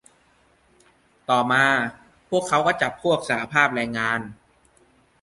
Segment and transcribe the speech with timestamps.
[1.29, 1.63] ต่อมา
[2.29, 4.19] พวกเขามาจับพวกสหภาพแรงงาน